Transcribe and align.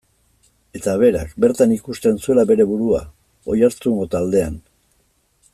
Eta 0.79 0.95
berak, 1.03 1.35
bertan 1.45 1.75
ikusten 1.75 2.19
zuela 2.23 2.47
bere 2.53 2.67
burua, 2.73 3.05
Oiartzungo 3.57 4.11
taldean. 4.17 4.61